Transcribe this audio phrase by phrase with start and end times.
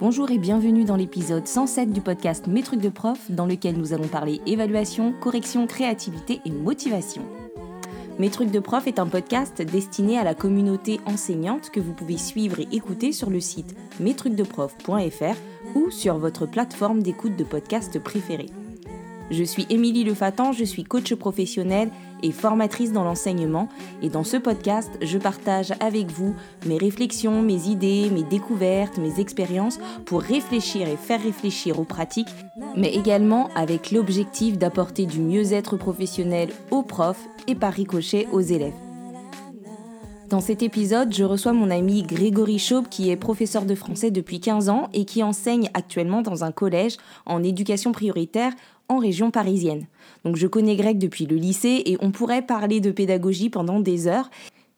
[0.00, 3.92] Bonjour et bienvenue dans l'épisode 107 du podcast Mes trucs de prof, dans lequel nous
[3.92, 7.20] allons parler évaluation, correction, créativité et motivation.
[8.18, 12.16] Mes trucs de prof est un podcast destiné à la communauté enseignante que vous pouvez
[12.16, 15.36] suivre et écouter sur le site mestrucsdeprof.fr
[15.74, 18.48] ou sur votre plateforme d'écoute de podcast préférée.
[19.30, 21.90] Je suis Émilie Lefatan, je suis coach professionnelle
[22.22, 23.68] et formatrice dans l'enseignement.
[24.02, 26.34] Et dans ce podcast, je partage avec vous
[26.66, 32.34] mes réflexions, mes idées, mes découvertes, mes expériences pour réfléchir et faire réfléchir aux pratiques,
[32.76, 38.74] mais également avec l'objectif d'apporter du mieux-être professionnel aux profs et par ricochet aux élèves.
[40.30, 44.38] Dans cet épisode, je reçois mon ami Grégory Chaube qui est professeur de français depuis
[44.38, 48.52] 15 ans et qui enseigne actuellement dans un collège en éducation prioritaire
[48.88, 49.86] en région parisienne.
[50.24, 54.06] Donc je connais Greg depuis le lycée et on pourrait parler de pédagogie pendant des
[54.06, 54.30] heures.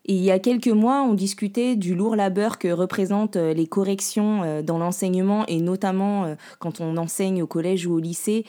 [0.04, 3.68] Et il y a quelques mois, on discutait du lourd labeur que représentent euh, les
[3.68, 8.44] corrections euh, dans l'enseignement et notamment euh, quand on enseigne au collège ou au lycée.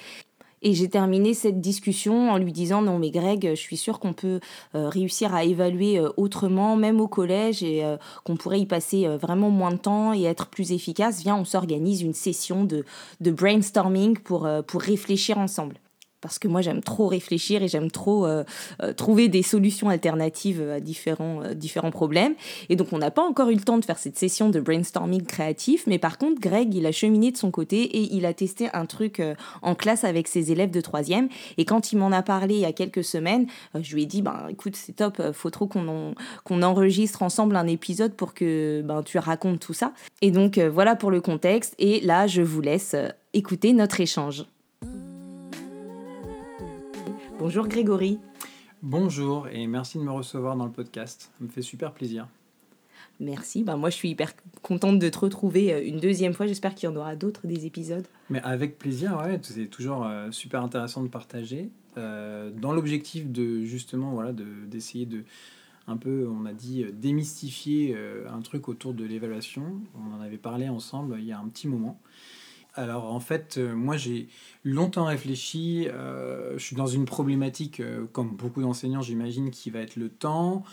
[0.63, 4.13] Et j'ai terminé cette discussion en lui disant non mais Greg, je suis sûre qu'on
[4.13, 4.39] peut
[4.73, 7.83] réussir à évaluer autrement, même au collège, et
[8.23, 11.19] qu'on pourrait y passer vraiment moins de temps et être plus efficace.
[11.19, 12.85] Viens, on s'organise une session de,
[13.19, 15.81] brainstorming pour réfléchir ensemble
[16.23, 18.45] parce que moi j'aime trop réfléchir et j'aime trop euh,
[18.81, 22.33] euh, trouver des solutions alternatives à différents, euh, différents problèmes.
[22.69, 25.23] Et donc on n'a pas encore eu le temps de faire cette session de brainstorming
[25.25, 28.69] créatif, mais par contre Greg il a cheminé de son côté et il a testé
[28.73, 29.21] un truc
[29.61, 31.27] en classe avec ses élèves de troisième.
[31.57, 33.47] Et quand il m'en a parlé il y a quelques semaines,
[33.79, 37.67] je lui ai dit ben écoute c'est top, faut trop qu'on qu'on enregistre ensemble un
[37.67, 39.91] épisode pour que ben tu racontes tout ça.
[40.21, 41.75] Et donc voilà pour le contexte.
[41.79, 42.95] Et là je vous laisse
[43.33, 44.45] écouter notre échange.
[47.39, 48.19] Bonjour Grégory.
[48.83, 51.31] Bonjour et merci de me recevoir dans le podcast.
[51.37, 52.27] Ça me fait super plaisir.
[53.19, 53.63] Merci.
[53.63, 56.45] Ben moi, je suis hyper contente de te retrouver euh, une deuxième fois.
[56.47, 58.05] J'espère qu'il y en aura d'autres des épisodes.
[58.29, 59.39] Mais avec plaisir, ouais.
[59.41, 61.69] C'est toujours euh, super intéressant de partager.
[61.97, 64.31] Euh, dans l'objectif de justement, voilà,
[64.67, 65.23] d'essayer de,
[65.87, 67.95] un peu, on a dit, démystifier
[68.31, 69.81] un truc autour de l'évaluation.
[69.95, 71.99] On en avait parlé ensemble il y a un petit moment.
[72.75, 74.27] Alors en fait, euh, moi j'ai
[74.63, 79.79] longtemps réfléchi, euh, je suis dans une problématique, euh, comme beaucoup d'enseignants j'imagine, qui va
[79.79, 80.63] être le temps.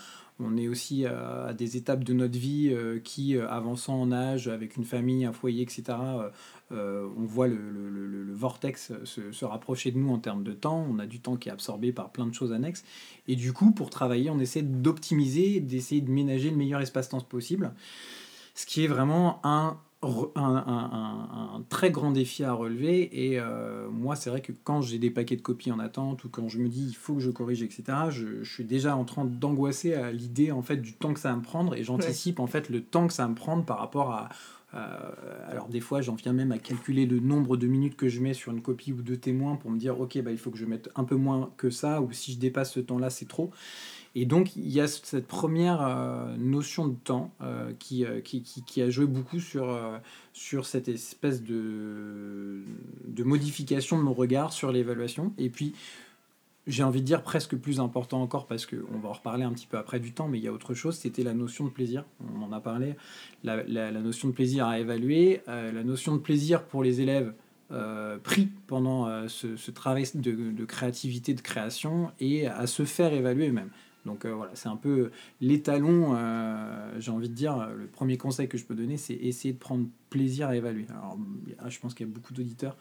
[0.43, 4.85] On est aussi à des étapes de notre vie qui, avançant en âge, avec une
[4.85, 5.99] famille, un foyer, etc.,
[6.71, 10.83] on voit le, vortex se, se, rapprocher de nous en termes de temps.
[10.89, 12.83] On a du temps qui est absorbé par plein de choses annexes.
[13.27, 17.75] Et du coup, pour travailler, on essaie d'optimiser, d'essayer de ménager le meilleur espace-temps possible.
[18.55, 23.27] Ce qui est vraiment un un, très grand défi à relever.
[23.27, 26.29] Et euh, moi, c'est vrai que quand j'ai des paquets de copies en attente ou
[26.29, 29.25] quand je me dis il faut que je corrige, etc., je, suis déjà en train
[29.25, 32.47] d'angoisser à l'idée en fait du temps que ça va me prendre et j'anticipe en
[32.47, 34.29] fait le temps que ça va me prendre par rapport à.
[34.73, 38.33] Alors des fois, j'en viens même à calculer le nombre de minutes que je mets
[38.33, 40.65] sur une copie ou deux témoins pour me dire ok, bah, il faut que je
[40.65, 43.51] mette un peu moins que ça ou si je dépasse ce temps-là, c'est trop.
[44.13, 47.71] Et donc, il y a cette première euh, notion de temps euh, euh,
[48.21, 49.79] qui, qui, qui, a joué beaucoup sur,
[50.33, 52.61] sur cette espèce de,
[53.07, 55.33] de modification de mon regard sur l'évaluation.
[55.37, 55.73] Et puis,
[56.67, 59.67] j'ai envie de dire presque plus important encore parce qu'on va en reparler un petit
[59.67, 62.05] peu après du temps, mais il y a autre chose, c'était la notion de plaisir.
[62.35, 62.95] On en a parlé,
[63.43, 67.33] la, notion de plaisir à évaluer, la notion de plaisir pour les élèves
[68.23, 73.49] pris pendant ce, ce, travail de, de, créativité, de création et à se faire évaluer
[73.49, 73.71] eux-mêmes.
[74.05, 75.11] Donc euh, voilà, c'est un peu
[75.41, 79.53] l'étalon, euh, j'ai envie de dire, le premier conseil que je peux donner, c'est essayer
[79.53, 80.85] de prendre plaisir à évaluer.
[80.89, 81.17] Alors,
[81.67, 82.75] je pense qu'il y a beaucoup d'auditeurs.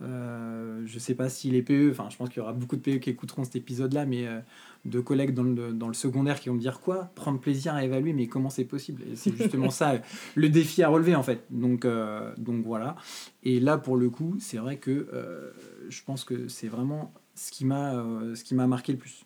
[0.00, 2.76] Euh, je ne sais pas si les PE, enfin je pense qu'il y aura beaucoup
[2.76, 4.26] de PE qui écouteront cet épisode-là, mais
[4.84, 7.10] de collègues dans le, dans le, secondaire qui vont me dire quoi?
[7.14, 9.02] Prendre plaisir à évaluer, mais comment c'est possible?
[9.10, 10.00] Et c'est justement ça
[10.36, 11.44] le défi à relever en fait.
[11.50, 11.86] Donc,
[12.36, 12.96] donc voilà.
[13.42, 15.08] Et là pour le coup, c'est vrai que
[15.88, 19.24] je pense que c'est vraiment ce qui m'a marqué le plus.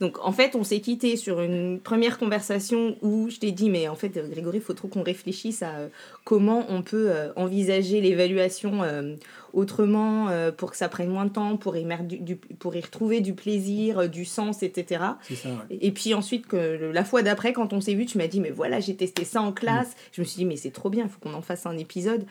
[0.00, 3.88] Donc en fait, on s'est quitté sur une première conversation où je t'ai dit, mais
[3.88, 5.88] en fait, Grégory, il faut trop qu'on réfléchisse à euh,
[6.24, 9.14] comment on peut euh, envisager l'évaluation euh,
[9.54, 13.34] autrement pour que ça prenne moins de temps, pour y, du, pour y retrouver du
[13.34, 15.04] plaisir, du sens, etc.
[15.70, 18.50] Et puis ensuite, que, la fois d'après, quand on s'est vu, tu m'as dit, mais
[18.50, 19.90] voilà, j'ai testé ça en classe.
[19.90, 20.12] Mm.
[20.12, 22.24] Je me suis dit, mais c'est trop bien, il faut qu'on en fasse un épisode.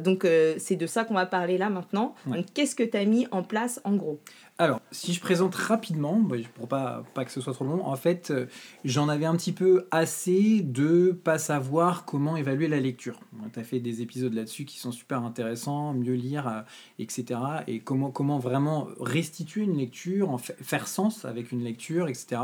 [0.00, 0.26] donc
[0.58, 2.14] c'est de ça qu'on va parler là maintenant.
[2.54, 4.20] Qu'est-ce que tu as mis en place en gros?
[4.58, 7.96] Alors, si je présente rapidement, bah, pour pas, pas que ce soit trop long, en
[7.96, 8.46] fait, euh,
[8.84, 13.18] j'en avais un petit peu assez de pas savoir comment évaluer la lecture.
[13.52, 16.60] Tu as fait des épisodes là-dessus qui sont super intéressants, mieux lire, euh,
[16.98, 17.40] etc.
[17.66, 22.40] Et comment, vraiment restituer une lecture, faire sens avec une lecture, etc.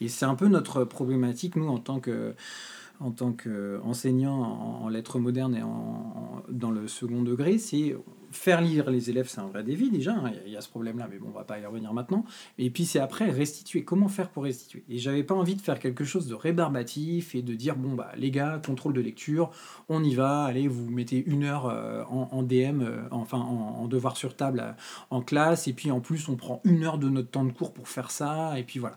[0.00, 2.34] Et c'est un peu notre problématique, nous, en tant que
[4.26, 7.94] en, lettres modernes et en, dans le second degré, c'est
[8.36, 11.08] faire lire les élèves, c'est un vrai défi déjà, hein, il y, a ce problème-là,
[11.10, 12.24] mais bon, on va pas y revenir maintenant.
[12.58, 14.84] Et puis c'est après restituer, comment faire pour restituer?
[14.88, 18.12] Et j'avais pas envie de faire quelque chose de rébarbatif et de dire, bon, bah
[18.16, 19.50] les gars, contrôle de lecture,
[19.88, 24.16] on y va, allez, vous mettez une heure euh, en, DM, euh, enfin en, devoir
[24.16, 24.72] sur table euh,
[25.10, 27.72] en classe, et puis en plus on prend une heure de notre temps de cours
[27.72, 28.96] pour faire ça, et puis voilà.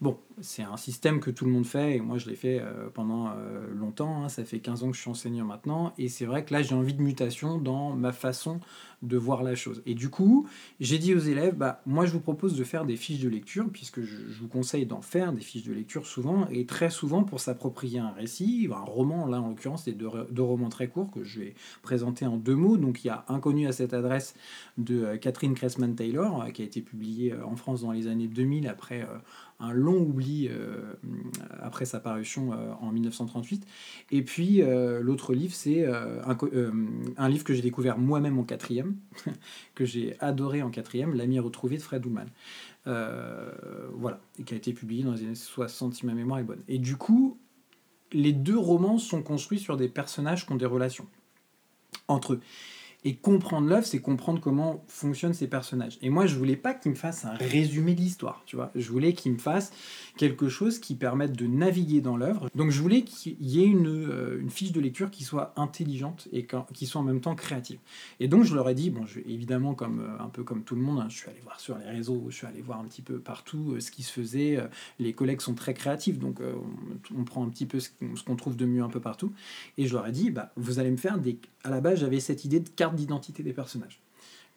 [0.00, 2.62] Bon, c'est un système que tout le monde fait, et moi je l'ai fait
[2.94, 3.32] pendant
[3.74, 6.54] longtemps, hein, ça fait 15 ans que je suis enseignant maintenant, et c'est vrai que
[6.54, 8.60] là j'ai envie de mutation dans ma façon
[9.02, 9.82] de voir la chose.
[9.86, 10.48] Et du coup,
[10.80, 13.68] j'ai dit aux élèves, bah, moi je vous propose de faire des fiches de lecture,
[13.70, 17.40] puisque je, vous conseille d'en faire des fiches de lecture souvent, et très souvent pour
[17.40, 21.40] s'approprier un récit, un roman, là en l'occurrence, c'est deux, romans très courts que je
[21.40, 22.76] vais présenter en deux mots.
[22.76, 24.34] Donc il y a Inconnu à cette adresse
[24.78, 28.26] de euh, Catherine Cressman-Taylor, euh, qui a été publié euh, en France dans les années
[28.26, 29.06] 2000 après
[29.60, 30.94] un long oubli euh,
[31.60, 33.66] après sa parution euh, en 1938.
[34.10, 38.96] Et puis euh, l'autre livre, c'est un, livre que j'ai découvert moi-même en quatrième,
[39.74, 42.26] que j'ai adoré en quatrième, L'ami retrouvé de Fred Ullman.
[42.84, 46.62] voilà, et qui a été publié dans les années 60 si ma mémoire est bonne.
[46.68, 47.38] Et du coup,
[48.12, 51.06] les deux romans sont construits sur des personnages qui ont des relations
[52.06, 52.40] entre eux.
[53.04, 55.98] Et comprendre l'œuvre, c'est comprendre comment fonctionnent ces personnages.
[56.02, 58.72] Et moi, je voulais pas qu'il me fasse un résumé de l'histoire, tu vois.
[58.74, 59.72] Je voulais qu'il me fasse
[60.16, 62.50] quelque chose qui permette de naviguer dans l'œuvre.
[62.56, 66.48] Donc, je voulais qu'il y ait une, euh, fiche de lecture qui soit intelligente et
[66.74, 67.78] qui soit en même temps créative.
[68.18, 70.82] Et donc, je leur ai dit, bon, évidemment, comme euh, un peu comme tout le
[70.82, 73.02] monde, hein, je suis allé voir sur les réseaux, je suis allé voir un petit
[73.02, 74.58] peu partout euh, ce qui se faisait.
[74.98, 76.40] les collègues sont très créatifs, donc
[77.16, 77.90] on, prend un petit peu ce,
[78.26, 79.32] qu'on trouve de mieux un peu partout.
[79.76, 81.38] Et je leur ai dit, bah, vous allez me faire des.
[81.68, 84.00] À la base, j'avais cette idée de carte d'identité des personnages.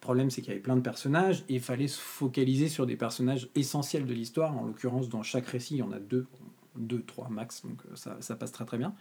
[0.00, 2.96] problème, c'est qu'il y avait plein de personnages et il fallait se focaliser sur des
[2.96, 4.56] personnages essentiels de l'histoire.
[4.56, 6.26] En l'occurrence, dans chaque récit, il y en a deux,
[6.74, 8.94] deux, trois max, donc euh, ça, passe très très bien.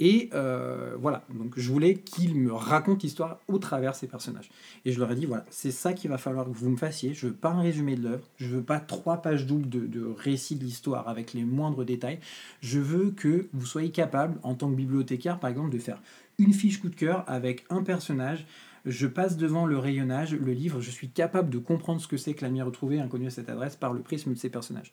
[0.00, 4.50] Et euh, voilà, donc je voulais qu'il me raconte l'histoire au travers ces personnages.
[4.86, 7.12] Et je leur ai dit, voilà, c'est ça qu'il va falloir que vous me fassiez.
[7.12, 10.02] Je veux pas un résumé de l'œuvre, je veux pas trois pages doubles de, de
[10.02, 12.18] récit de l'histoire avec les moindres détails.
[12.62, 16.00] Je veux que vous soyez capable, en tant que bibliothécaire par exemple, de faire
[16.38, 18.46] une fiche coup de cœur avec un personnage,
[18.84, 22.34] je passe devant le rayonnage, le livre, je suis capable de comprendre ce que c'est
[22.34, 24.92] que l'ami retrouvé, inconnu à cette adresse, par le prisme de ces personnages.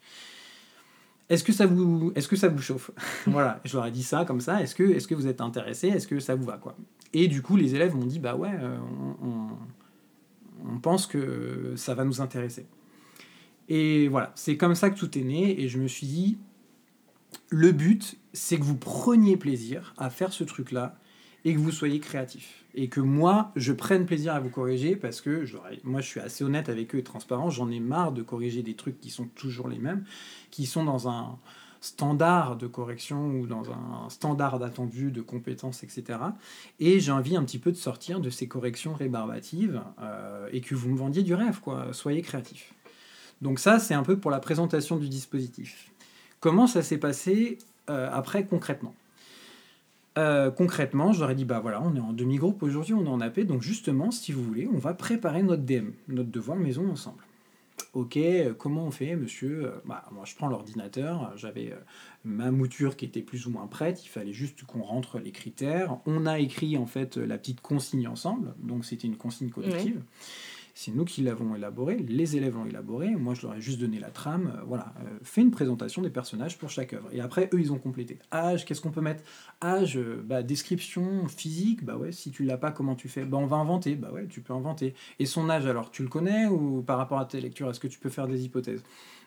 [1.29, 2.91] Est-ce que ça vous, est-ce que ça vous chauffe?
[3.27, 4.61] Voilà, je leur ai dit ça comme ça.
[4.61, 6.75] Est-ce que, est-ce que vous êtes intéressé Est-ce que ça vous va quoi?
[7.13, 8.77] Et du coup, les élèves m'ont dit bah ouais, euh,
[9.21, 9.49] on,
[10.67, 12.65] on, pense que ça va nous intéresser.
[13.69, 15.61] Et voilà, c'est comme ça que tout est né.
[15.61, 16.39] Et je me suis dit,
[17.49, 20.98] le but, c'est que vous preniez plaisir à faire ce truc-là
[21.45, 22.63] et que vous soyez créatif.
[22.75, 25.45] Et que moi, je prenne plaisir à vous corriger parce que
[25.83, 27.49] moi, je suis assez honnête avec eux et transparent.
[27.49, 30.03] J'en ai marre de corriger des trucs qui sont toujours les mêmes,
[30.51, 31.37] qui sont dans un
[31.81, 36.19] standard de correction ou dans un standard d'attendu de compétences, etc.
[36.79, 40.75] Et j'ai envie un petit peu de sortir de ces corrections rébarbatives euh, et que
[40.75, 41.87] vous me vendiez du rêve, quoi.
[41.93, 42.73] Soyez créatif.
[43.41, 45.91] Donc ça, c'est un peu pour la présentation du dispositif.
[46.39, 47.57] Comment ça s'est passé
[47.89, 48.93] euh, après concrètement?
[50.19, 53.09] Euh, concrètement, je leur ai dit bah voilà, on est en demi-groupe aujourd'hui, on est
[53.09, 56.89] en AP, donc justement, si vous voulez, on va préparer notre DM, notre devoir maison
[56.89, 57.23] ensemble.
[57.93, 61.73] Ok, euh, comment on fait, monsieur euh, bah, Moi, je prends l'ordinateur, j'avais
[62.23, 65.97] ma mouture qui était plus ou moins prête, il fallait juste qu'on rentre les critères.
[66.05, 70.01] On a écrit en fait la petite consigne ensemble, donc c'était une consigne collective.
[70.73, 73.99] C'est nous qui l'avons élaboré, les élèves l'ont élaboré, moi je leur ai juste donné
[73.99, 77.09] la trame, euh, voilà, euh, fait une présentation des personnages pour chaque œuvre.
[77.11, 78.19] Et après, eux, ils ont complété.
[78.31, 79.23] Âge, qu'est-ce qu'on peut mettre?
[79.61, 83.25] Âge, euh, bah, description physique, bah ouais, si tu l'as pas, comment tu fais?
[83.25, 84.93] Bah on va inventer, bah ouais, tu peux inventer.
[85.19, 87.87] Et son âge, alors, tu le connais ou par rapport à tes lectures, est-ce que
[87.87, 88.83] tu peux faire des hypothèses?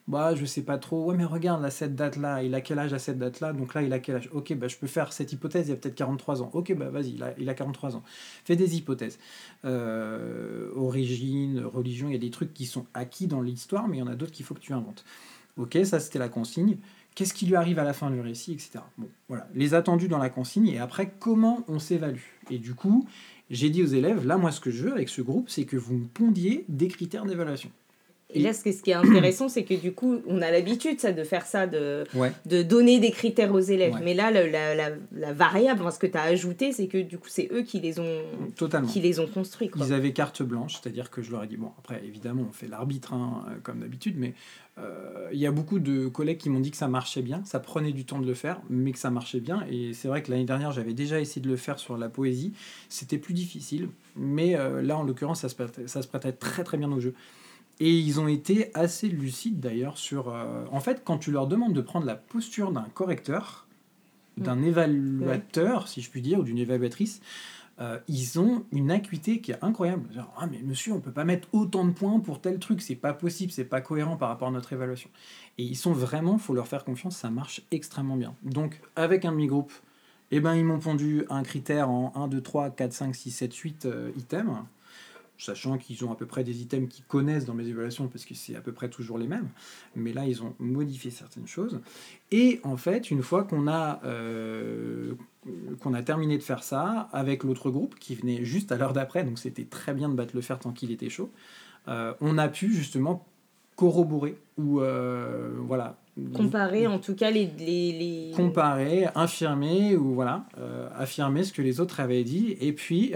[0.08, 2.92] Bah je sais pas trop, ouais mais regarde, à cette date-là, il a quel âge
[2.92, 4.28] à cette date-là, donc là il a quel âge?
[4.32, 6.50] Ok, bah je peux faire cette hypothèse, il a peut-être 43 ans.
[6.52, 8.02] Ok, bah vas-y, il a, il a 43 ans.
[8.44, 9.18] Fais des hypothèses.
[9.64, 14.00] Euh, origine, religion, il y a des trucs qui sont acquis dans l'histoire, mais il
[14.00, 15.04] y en a d'autres qu'il faut que tu inventes.
[15.56, 16.78] Ok, ça c'était la consigne.
[17.14, 18.80] Qu'est-ce qui lui arrive à la fin du récit, etc.
[18.96, 22.22] Bon, voilà, les attendus dans la consigne, et après, comment on s'évalue?
[22.50, 23.06] Et du coup,
[23.50, 25.76] j'ai dit aux élèves, là, moi, ce que je veux avec ce groupe, c'est que
[25.76, 27.70] vous me pondiez des critères d'évaluation.
[28.34, 31.24] Et là, ce, qui est intéressant, c'est que du coup, on a l'habitude ça, de
[31.24, 32.04] faire ça, de,
[32.46, 33.94] de donner des critères aux élèves.
[34.02, 37.28] Mais là, la, la, la, variable, ce que tu as ajouté, c'est que du coup,
[37.28, 38.22] c'est eux qui les ont,
[38.56, 38.88] Totalement.
[38.88, 39.68] Qui les ont construits.
[39.68, 39.86] Quoi.
[39.86, 42.68] Ils avaient carte blanche, c'est-à-dire que je leur ai dit, bon, après, évidemment, on fait
[42.68, 44.34] l'arbitre, hein, comme d'habitude, mais
[44.78, 47.60] euh, il y a beaucoup de collègues qui m'ont dit que ça marchait bien, ça
[47.60, 49.66] prenait du temps de le faire, mais que ça marchait bien.
[49.70, 52.52] Et c'est vrai que l'année dernière, j'avais déjà essayé de le faire sur la poésie.
[52.88, 56.64] C'était plus difficile, mais euh, là, en l'occurrence, ça se, prêtait, ça se prêtait très
[56.64, 57.14] très bien au jeu.
[57.84, 60.28] Et ils ont été assez lucides d'ailleurs sur...
[60.28, 63.66] Euh, en fait, quand tu leur demandes de prendre la posture d'un correcteur,
[64.36, 64.64] d'un mm.
[64.64, 67.20] évaluateur, si je puis dire, ou d'une évaluatrice,
[67.80, 70.08] euh, ils ont une acuité qui est incroyable.
[70.14, 72.94] Genre, ah mais monsieur, on peut pas mettre autant de points pour tel truc, c'est
[72.94, 75.10] pas possible, c'est pas cohérent par rapport à notre évaluation.
[75.58, 78.36] Et ils sont vraiment, faut leur faire confiance, ça marche extrêmement bien.
[78.44, 79.72] Donc avec un demi-groupe,
[80.30, 83.52] eh ben, ils m'ont pondu un critère en 1, 2, 3, 4, 5, 6, 7,
[83.52, 84.58] 8 items
[85.38, 88.34] sachant qu'ils ont à peu près des items qu'ils connaissent dans mes évaluations parce que
[88.34, 89.48] c'est à peu près toujours les mêmes.
[89.96, 91.80] Mais là, ils ont modifié certaines choses.
[92.30, 95.14] Et en fait, une fois qu'on a, euh,
[95.80, 99.24] qu'on a terminé de faire ça, avec l'autre groupe qui venait juste à l'heure d'après,
[99.24, 101.30] donc c'était très bien de battre le fer tant qu'il était chaud,
[101.88, 103.26] euh, on a pu justement
[103.74, 105.96] corroborer ou euh, voilà
[106.34, 108.32] comparer en tout cas les, les, les...
[108.36, 110.44] comparer infirmer ou voilà
[110.94, 113.14] affirmer ce que les autres avaient dit et puis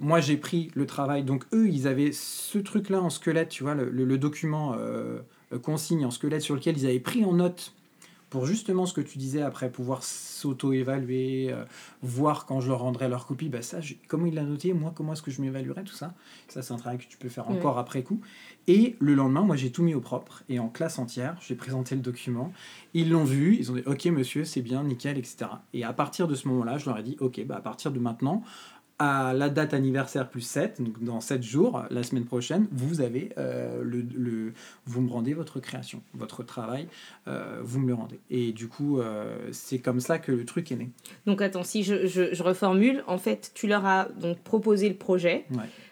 [0.00, 3.74] moi j'ai pris le travail, donc eux ils avaient ce truc-là en squelette, tu vois,
[3.74, 5.20] le, document euh,
[5.62, 7.74] consigne en squelette sur lequel ils avaient pris en note
[8.34, 11.64] pour justement ce que tu disais après pouvoir s'auto-évaluer, euh,
[12.02, 15.12] voir quand je leur rendrai leur copie, bah ça, comment il l'a noté, moi comment
[15.12, 16.14] est-ce que je m'évaluerais, tout ça.
[16.48, 18.20] Ça c'est un travail que tu peux faire encore après coup.
[18.66, 21.94] Et le lendemain, moi j'ai tout mis au propre et en classe entière, j'ai présenté
[21.94, 22.52] le document.
[22.92, 25.46] Ils l'ont vu, ils ont dit ok monsieur c'est bien, nickel, etc.
[25.72, 28.00] Et à partir de ce moment-là, je leur ai dit ok bah à partir de
[28.00, 28.42] maintenant,
[28.98, 33.30] à la date anniversaire plus 7, donc dans 7 jours, la semaine prochaine, vous avez
[33.38, 34.52] euh, le,
[34.86, 36.86] vous me rendez votre création, votre travail,
[37.26, 38.20] euh, vous me le rendez.
[38.30, 40.90] Et du coup, euh, c'est comme ça que le truc est né.
[41.26, 45.44] Donc attends, si je, je, reformule, en fait, tu leur as donc proposé le projet.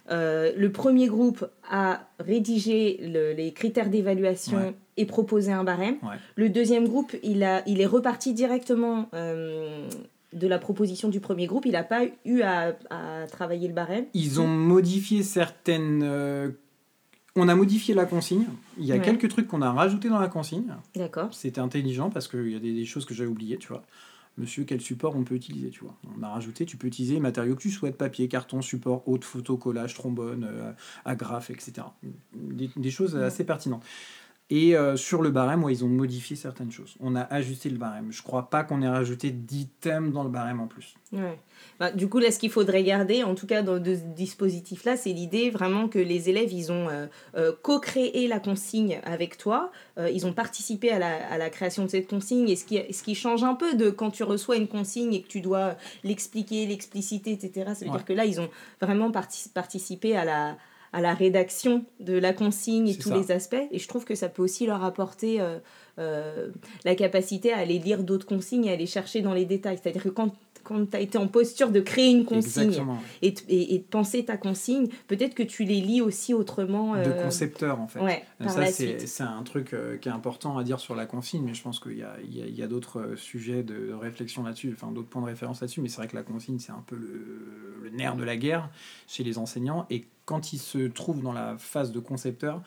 [0.08, 2.98] le premier groupe a rédigé
[3.36, 5.96] les critères d'évaluation et proposé un barème.
[6.36, 9.08] Le deuxième groupe, il, a, il est reparti directement
[10.32, 12.72] de la proposition du premier groupe, il n'a pas eu à,
[13.30, 14.06] travailler le barème.
[14.14, 16.02] Ils ont modifié certaines.
[16.02, 16.50] Euh,
[17.36, 18.44] on a modifié la consigne.
[18.78, 20.74] Il y a quelques trucs qu'on a rajoutés dans la consigne.
[20.94, 21.32] D'accord.
[21.32, 23.82] C'était intelligent parce qu'il y a des, choses que j'avais oubliées, tu vois.
[24.38, 25.94] Monsieur, quel support on peut utiliser, tu vois.
[26.18, 29.24] On a rajouté, tu peux utiliser les matériaux que tu souhaites, papier, carton, support, haute
[29.24, 30.72] photo, collage, trombone, euh,
[31.04, 31.86] agrafe, etc.
[32.34, 33.84] Des, des choses assez pertinentes.
[34.54, 36.94] Et euh, sur le barème, ils ont modifié certaines choses.
[37.00, 38.12] On a ajusté le barème.
[38.12, 40.94] Je crois pas qu'on ait rajouté d'items dans le barème en plus.
[41.10, 41.38] Ouais.
[41.80, 45.14] Bah, du coup, là, ce qu'il faudrait garder, en tout cas dans ce dispositif-là, c'est
[45.14, 49.72] l'idée vraiment que les élèves, ils ont euh, euh, co-créé la consigne avec toi.
[49.96, 52.50] ils ont participé à la, à la, création de cette consigne.
[52.50, 55.22] Et ce qui, ce qui change un peu de quand tu reçois une consigne et
[55.22, 57.72] que tu dois l'expliquer, l'expliciter, etc.
[57.74, 58.50] Ça veut dire que là, ils ont
[58.82, 60.58] vraiment participé à la
[60.92, 63.56] à la rédaction de la consigne et tous les aspects.
[63.70, 65.40] Et je trouve que ça peut aussi leur apporter
[65.98, 66.48] euh, euh,
[66.84, 69.78] la capacité à aller lire d'autres consignes et à aller chercher dans les détails.
[69.82, 72.72] C'est-à-dire que quand quand tu as été en posture de créer une consigne
[73.20, 76.94] et, et, de penser ta consigne, peut-être que tu les lis aussi autrement.
[76.94, 78.00] De euh, concepteur, en fait.
[78.00, 81.54] Ouais, ça, c'est un truc euh, qui est important à dire sur la consigne, mais
[81.54, 85.08] je pense qu'il y a, y a, d'autres euh, sujets de réflexion là-dessus, enfin d'autres
[85.08, 87.90] points de référence là-dessus, mais c'est vrai que la consigne, c'est un peu le, le
[87.90, 88.70] nerf de la guerre
[89.06, 92.62] chez les enseignants, et quand ils se trouvent dans la phase de concepteur,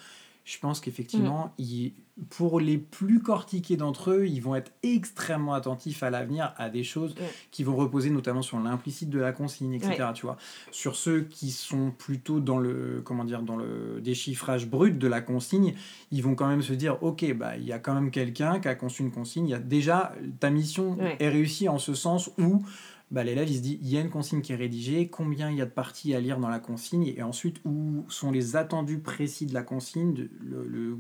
[0.46, 2.24] je pense qu'effectivement, mm.
[2.30, 6.84] pour les plus cortiqués d'entre eux, ils vont être extrêmement attentifs à l'avenir, à des
[6.84, 7.24] choses mm.
[7.50, 10.10] qui vont reposer notamment sur l'implicite de la consigne, etc.
[10.14, 10.38] Tu vois.
[10.72, 15.20] Sur ceux qui sont plutôt dans le, comment dire, dans le déchiffrage brut de la
[15.20, 15.74] consigne,
[16.12, 18.68] ils vont quand même se dire, ok, bah, il y a quand même quelqu'un qui
[18.68, 19.48] a conçu une consigne.
[19.48, 22.64] Y a déjà ta mission est réussie en ce sens où
[23.12, 25.58] bah, l'élève il se dit il y a une consigne qui est rédigée, combien il
[25.58, 28.98] y a de parties à lire dans la consigne, et ensuite où sont les attendus
[28.98, 30.98] précis de la consigne, le,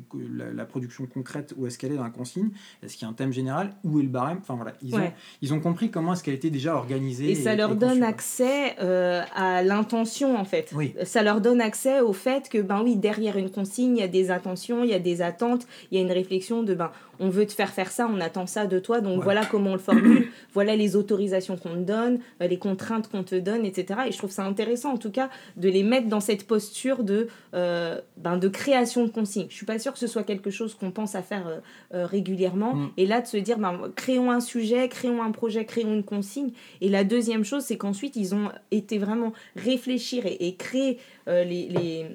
[0.53, 2.49] la, production concrète, où est-ce qu'elle est dans la consigne,
[2.83, 5.11] est-ce qu'il y a un thème général, où est le barème, enfin voilà, ils, ont,
[5.41, 7.31] ils ont compris comment est-ce qu'elle était déjà organisée.
[7.31, 10.71] Et, ça leur donne accès euh, à l'intention en fait.
[10.75, 10.93] Oui.
[11.03, 14.07] Ça leur donne accès au fait que ben oui, derrière une consigne, il y a
[14.07, 17.29] des attentions, il y a des attentes, il y a une réflexion de ben on
[17.29, 19.79] veut te faire faire ça, on attend ça de toi, donc voilà comment on le
[19.79, 24.01] formule, voilà les autorisations qu'on te donne, euh, les contraintes qu'on te donne, etc.
[24.07, 27.27] Et je trouve ça intéressant en tout cas de les mettre dans cette posture de,
[27.53, 29.47] euh, ben, de création de consignes.
[29.49, 31.61] Je suis pas sûre que ce soit quelque chose qu'on pense à faire
[31.93, 32.75] euh, régulièrement.
[32.75, 32.91] Mm.
[32.97, 36.51] Et là, de se dire, ben, créons un sujet, créons un projet, créons une consigne.
[36.81, 42.05] Et la deuxième chose, c'est qu'ensuite, ils ont été vraiment réfléchir et, créer les, les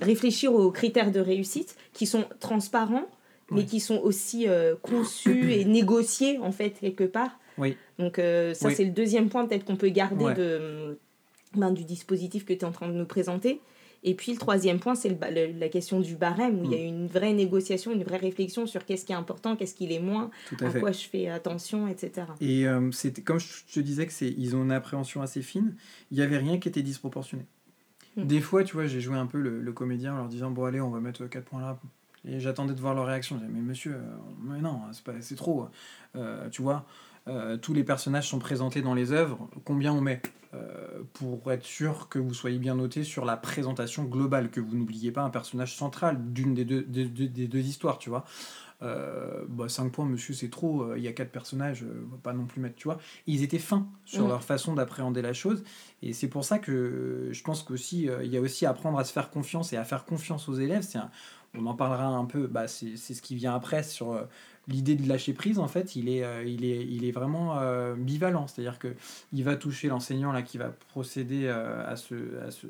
[0.00, 3.06] réfléchir aux critères de réussite qui sont transparents
[3.50, 7.38] mais qui sont aussi euh, conçus et négociés, en fait, quelque part.
[7.58, 7.76] Oui.
[7.98, 10.98] Donc, euh, ça, c'est le deuxième point, peut-être, qu'on peut garder de,
[11.54, 13.60] ben, du dispositif que tu es en train de nous présenter.
[14.04, 16.88] Et puis, le troisième point, c'est la question du barème, où il y a mm.
[16.88, 20.30] une vraie négociation, une vraie réflexion sur qu'est-ce qui est important, qu'est-ce qui est moins,
[20.60, 22.26] à, quoi je fais attention, etc.
[22.40, 25.74] Et euh, c'était comme je te disais que c'est ils ont une appréhension assez fine,
[26.10, 27.46] il n'y avait rien qui était disproportionné.
[28.16, 28.24] Mm.
[28.26, 30.66] Des fois, tu vois, j'ai joué un peu le, le, comédien en leur disant Bon,
[30.66, 31.78] allez, on va mettre 4 points là,
[32.26, 33.40] et j'attendais de voir leur réaction.
[33.48, 34.80] mais monsieur, euh, mais non,
[35.20, 35.68] c'est trop.
[36.16, 36.84] Euh, tu vois,
[37.28, 39.48] euh, tous les personnages sont présentés dans les œuvres.
[39.64, 40.22] Combien on met
[41.12, 45.10] pour être sûr que vous soyez bien noté sur la présentation globale, que vous n'oubliez
[45.10, 48.24] pas un personnage central d'une des deux, des, des deux histoires, tu vois.
[48.82, 52.18] Euh, bah 5 points, monsieur, c'est trop, euh, il y a 4 personnages, euh, va
[52.22, 52.98] pas non plus mettre, tu vois.
[53.26, 54.28] Ils étaient fins sur mm.
[54.28, 55.64] leur façon d'appréhender la chose,
[56.02, 59.04] et c'est pour ça que je pense qu'aussi, il y a aussi à apprendre à
[59.04, 60.82] se faire confiance et à faire confiance aux élèves.
[60.82, 60.98] C'est
[61.58, 64.20] on en parlera un peu, bah, c'est ce qui vient après sur
[64.68, 67.60] l'idée de lâcher prise en fait il est il est il est vraiment
[67.96, 68.94] bivalent c'est à dire que
[69.32, 72.66] il va toucher l'enseignant là qui va procéder à, ce, à ce,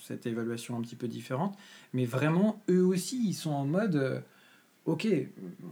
[0.00, 1.56] cette évaluation un petit peu différente
[1.92, 4.22] mais vraiment eux aussi ils sont en mode
[4.86, 5.08] ok,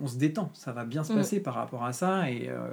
[0.03, 2.69] on se détend, ça va bien se passer par rapport à ça, et euh,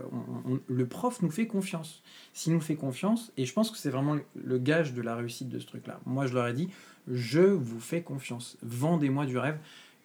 [0.68, 2.02] le prof nous fait confiance.
[2.34, 5.50] S'il nous fait confiance, et je pense que c'est vraiment le gage de la réussite
[5.50, 6.00] de ce truc-là.
[6.06, 6.70] Moi, je leur ai dit,
[7.08, 9.60] je vous fais confiance, vendez-moi du rêve,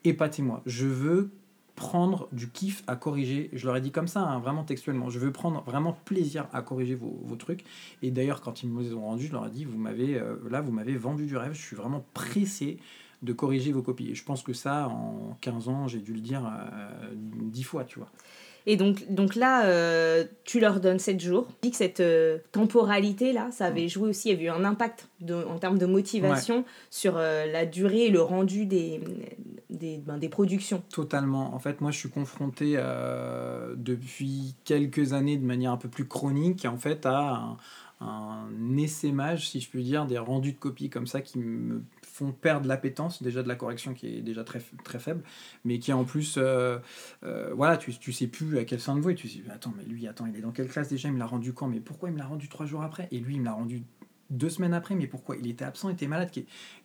[0.04, 0.62] épatez-moi.
[0.66, 1.30] Je veux
[1.76, 3.50] prendre du kiff à corriger.
[3.52, 5.10] Je leur ai dit comme ça, hein, vraiment textuellement.
[5.10, 7.64] Je veux prendre vraiment plaisir à corriger vos, trucs.
[8.02, 10.36] Et d'ailleurs, quand ils me les ont rendus, je leur ai dit, vous m'avez euh,
[10.50, 11.52] là, vous m'avez vendu du rêve.
[11.52, 12.78] Je suis vraiment pressé
[13.22, 14.10] de corriger vos copies.
[14.10, 17.62] Et je pense que ça, en 15 ans, j'ai dû le dire euh, dix 10
[17.62, 18.10] fois, tu vois.
[18.66, 21.46] Et donc, donc là, euh, tu leur donnes 7 jours.
[21.46, 24.64] Tu dis que cette euh, temporalité-là, ça avait joué aussi, il y a eu un
[24.64, 29.00] impact en termes de motivation sur la durée et le rendu des,
[29.70, 30.82] des, ben, des, productions.
[30.90, 31.54] Totalement.
[31.54, 32.76] En fait, moi, je suis confronté
[33.76, 37.56] depuis quelques années de manière un peu plus chronique, en fait, à un,
[38.00, 41.82] un essaimage, si je puis dire, des rendus de copies comme ça qui me
[42.16, 45.22] font perdre l'appétence déjà de la correction qui est déjà très, très faible,
[45.64, 46.78] mais qui en plus, euh,
[47.24, 50.08] euh, voilà, tu, sais plus à quel sein de voix, tu sais, attends, mais lui,
[50.08, 52.12] attends, il est dans quelle classe déjà, il me l'a rendu quand, mais pourquoi il
[52.12, 53.06] me l'a rendu trois jours après?
[53.10, 53.82] Et lui, il me l'a rendu
[54.30, 56.30] deux semaines après, mais pourquoi Il était absent, il était malade.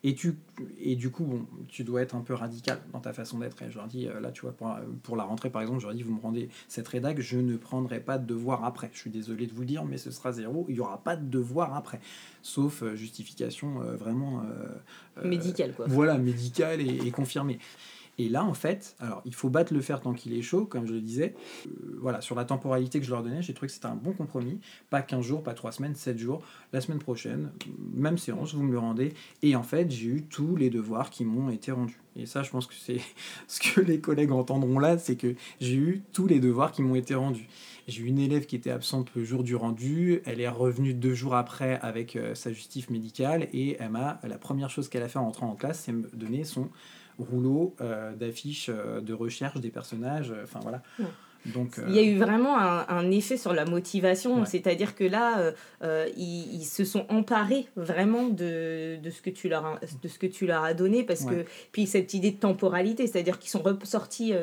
[0.03, 0.37] Et, tu,
[0.79, 3.61] et du coup, bon, tu dois être un peu radical dans ta façon d'être.
[3.63, 5.85] Et je leur dis, euh, là, tu vois, pour, pour, la rentrée, par exemple, je
[5.85, 8.89] leur dis, vous me rendez cette rédac, je ne prendrai pas de devoir après.
[8.93, 10.65] Je suis désolé de vous le dire, mais ce sera zéro.
[10.69, 11.99] Il n'y aura pas de devoir après.
[12.41, 14.43] Sauf euh, justification euh, vraiment...
[15.23, 15.85] médicale, quoi.
[15.87, 17.59] Voilà, médicale et, et confirmée.
[18.17, 20.85] Et là, en fait, alors il faut battre le fer tant qu'il est chaud, comme
[20.85, 21.33] je le disais.
[21.67, 24.13] Euh, voilà, sur la temporalité que je leur donnais, j'ai trouvé que c'était un bon
[24.13, 24.59] compromis.
[24.89, 26.41] Pas 15 jours, pas 3 semaines, 7 jours.
[26.73, 27.51] La semaine prochaine,
[27.93, 29.13] même séance, vous me le rendez.
[29.41, 31.99] Et en fait, j'ai eu tous les devoirs qui m'ont été rendus.
[32.15, 32.99] Et ça, je pense que c'est
[33.47, 36.95] ce que les collègues entendront là, c'est que j'ai eu tous les devoirs qui m'ont
[36.95, 37.47] été rendus.
[37.87, 41.13] J'ai eu une élève qui était absente le jour du rendu, elle est revenue deux
[41.13, 45.19] jours après avec euh, sa justif médicale et elle la première chose qu'elle a fait
[45.19, 46.69] en entrant en classe, c'est me donner son
[47.21, 50.31] rouleau euh, d'affiches euh, de recherche des personnages.
[50.31, 50.81] Euh, enfin voilà.
[51.45, 55.53] Donc, Il y a eu vraiment un, effet sur la motivation, c'est-à-dire que là,
[56.17, 60.45] ils, se sont emparés vraiment de, de, ce que tu leur, de ce que tu
[60.45, 64.33] leur as donné, parce que, puis cette idée de temporalité, c'est-à-dire qu'ils sont ressortis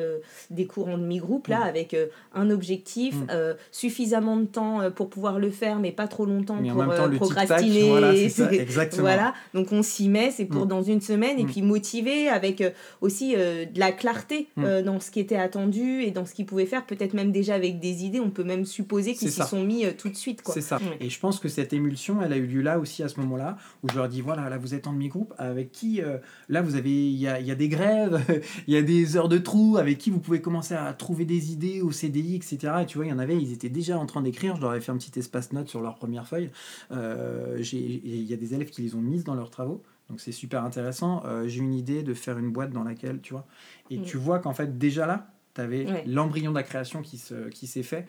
[0.49, 1.95] des cours en demi-groupe, là, avec
[2.33, 3.55] un objectif, mm.
[3.71, 7.89] suffisamment de temps pour pouvoir le faire, mais pas trop longtemps pour procrastiner.
[7.89, 8.13] Voilà,
[8.51, 9.03] exactement.
[9.03, 10.69] Voilà, donc on s'y met, c'est pour mm.
[10.69, 11.51] dans une semaine, et mm.
[11.51, 12.63] puis motivé avec
[13.01, 16.85] aussi de la clarté dans ce qui était attendu et dans ce qu'ils pouvaient faire
[16.89, 19.91] peut-être même déjà avec des idées, on peut même supposer qu'ils s'y sont mis euh,
[19.95, 20.41] tout de suite.
[20.45, 20.79] C'est ça.
[20.99, 23.57] Et je pense que cette émulsion, elle a eu lieu là aussi à ce moment-là,
[23.83, 26.17] où je leur dis voilà, là vous êtes en demi-groupe, avec qui, euh,
[26.49, 28.19] là vous avez, il y a, y a, des grèves,
[28.67, 31.51] il y a des heures de trou, avec qui vous pouvez commencer à trouver des
[31.51, 32.73] idées au CDI, etc.
[32.81, 34.73] Et tu vois, il y en avait, ils étaient déjà en train d'écrire, je leur
[34.73, 36.49] ai fait un petit espace note sur leur première feuille.
[36.91, 39.83] Euh, il y a des élèves qui les ont mises dans leurs travaux.
[40.09, 41.21] Donc c'est super intéressant.
[41.45, 43.45] j'ai une idée de faire une boîte dans laquelle, tu vois.
[43.91, 44.03] Et mm.
[44.03, 47.67] tu vois qu'en fait, déjà là, tu avais l'embryon de la création qui s'est qui
[47.83, 48.05] fait.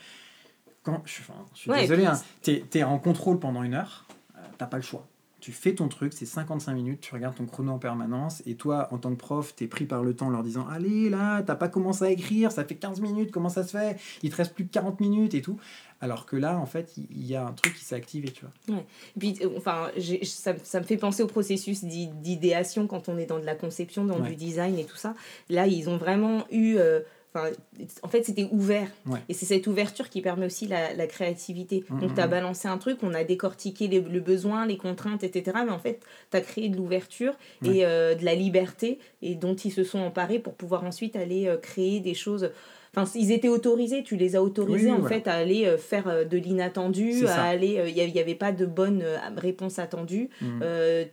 [0.82, 1.12] Quand, je,
[1.54, 5.06] suis désolé, hein, tu es, en contrôle pendant une heure, euh, t'as pas le choix.
[5.38, 8.88] Tu fais ton truc, c'est 55 minutes, tu regardes ton chrono en permanence, et toi,
[8.90, 11.42] en tant que prof, tu es pris par le temps en leur disant Allez, là,
[11.42, 13.98] t'as pas commencé à écrire, ça fait 15 minutes, comment ça se fait?
[14.22, 15.58] Il te reste plus que 40 minutes et tout.
[16.02, 18.76] Alors que là, en fait, il y a un truc qui s'est activé, tu vois.
[18.76, 18.86] Ouais.
[19.18, 19.90] puis, euh, enfin,
[20.22, 24.04] ça, ça, me fait penser au processus d'idéation quand on est dans de la conception,
[24.06, 25.14] dans du design et tout ça.
[25.50, 26.76] Là, ils ont vraiment eu.
[26.76, 27.00] Euh,
[27.34, 28.88] en fait, c'était ouvert.
[29.28, 31.84] Et c'est cette ouverture qui permet aussi la, créativité.
[31.88, 32.30] Mm, Donc, mm, tu as mm.
[32.30, 35.58] balancé un truc, on a décortiqué le besoin, les contraintes, etc.
[35.64, 39.54] Mais en fait, tu as créé de l'ouverture et euh, de la liberté et dont
[39.54, 42.50] ils se sont emparés pour pouvoir ensuite aller euh, créer des choses
[42.96, 46.24] Enfin, ils étaient autorisés, tu les as autorisés en fait à aller euh, faire euh,
[46.24, 47.78] de l'inattendu, à aller.
[47.78, 49.04] Euh, il n'y avait pas de bonne
[49.36, 50.28] réponse attendue.
[50.40, 50.62] Mm.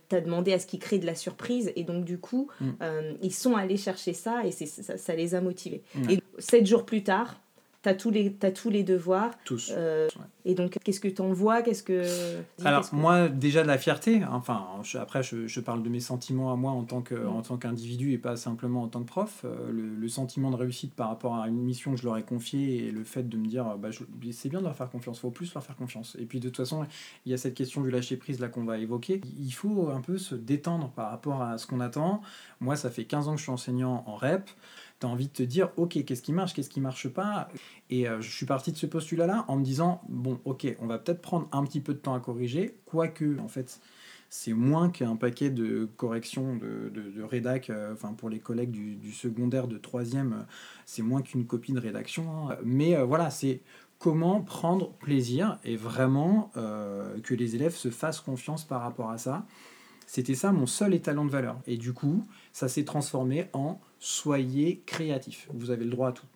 [0.08, 2.70] tu as demandé à ce qu'ils créent de la surprise et donc du coup, mm.
[3.22, 5.82] ils sont allés chercher ça et ça, ça, les a motivés.
[6.10, 7.40] Et sept jours plus tard,
[7.88, 9.30] tu as, tous les- t'as tous les devoirs.
[9.44, 9.72] Tous.
[9.74, 10.08] Euh,
[10.44, 12.02] Et donc, qu'est-ce que tu en vois Qu'est-ce que.
[12.64, 16.00] Alors que- moi déjà de la fierté, enfin je- après je, je parle de mes
[16.00, 17.28] sentiments à moi en tant que Mm.
[17.28, 19.42] en tant qu'individu et pas simplement en tant que prof.
[19.44, 22.22] Euh, le, le sentiment de réussite par rapport à une mission que je leur ai
[22.22, 25.18] confiée et le fait de me dire bah, je- c'est bien de leur faire confiance,
[25.20, 26.16] faut plus leur faire confiance.
[26.18, 26.86] Et puis de toute façon
[27.26, 29.20] il y a cette question du lâcher prise là qu'on va évoquer.
[29.38, 32.22] Il faut un peu se détendre par rapport à ce qu'on attend.
[32.60, 34.48] Moi ça fait 15 ans que je suis enseignant en REP.
[35.00, 37.48] Tu as envie de te dire, ok, qu'est-ce qui marche, qu'est-ce qui marche pas?
[37.90, 40.98] Et euh, je suis parti de ce postulat-là en me disant, bon, ok, on va
[40.98, 43.80] peut-être prendre un petit peu de temps à corriger, quoique, en fait,
[44.28, 49.12] c'est moins qu'un paquet de corrections de, de, rédac, euh, enfin, pour les collègues du,
[49.12, 50.42] secondaire, de troisième, euh,
[50.84, 52.50] c'est moins qu'une copie de rédaction.
[52.50, 52.56] hein.
[52.64, 53.60] Mais voilà, c'est
[53.98, 59.44] comment prendre plaisir et vraiment que les élèves se fassent confiance par rapport à ça.
[60.08, 61.60] C'était ça mon seul étalon de valeur.
[61.66, 65.46] Et du coup, ça s'est transformé en soyez créatif.
[65.52, 66.26] Vous avez le droit à tout.